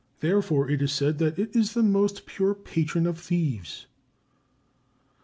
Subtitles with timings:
[0.19, 3.85] Therefore it is said that it is the most sure patron of theeves.